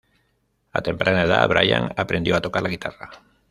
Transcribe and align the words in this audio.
A 0.73 0.81
temprana 0.81 1.21
edad, 1.25 1.47
Brian 1.47 1.93
aprendió 1.95 2.35
a 2.35 2.41
tocar 2.41 2.63
la 2.63 2.69
guitarra. 2.69 3.11